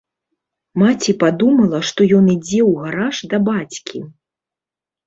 [0.83, 3.99] Маці падумала, што ён ідзе ў гараж да бацькі.